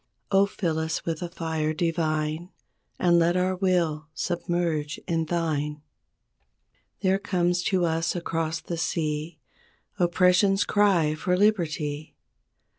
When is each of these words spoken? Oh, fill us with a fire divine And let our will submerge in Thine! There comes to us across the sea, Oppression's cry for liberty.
Oh, 0.31 0.47
fill 0.47 0.79
us 0.79 1.05
with 1.05 1.21
a 1.21 1.29
fire 1.29 1.75
divine 1.75 2.49
And 2.97 3.19
let 3.19 3.37
our 3.37 3.55
will 3.55 4.07
submerge 4.15 4.99
in 5.07 5.25
Thine! 5.25 5.83
There 7.01 7.19
comes 7.19 7.61
to 7.65 7.85
us 7.85 8.15
across 8.15 8.61
the 8.61 8.77
sea, 8.77 9.37
Oppression's 9.99 10.63
cry 10.63 11.13
for 11.13 11.37
liberty. 11.37 12.15